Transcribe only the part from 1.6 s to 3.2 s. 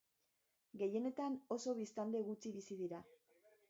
biztanle gutxi bizi dira.